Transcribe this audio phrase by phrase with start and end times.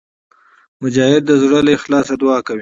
[0.81, 2.59] مجاهد د زړه له اخلاصه دعا کوي.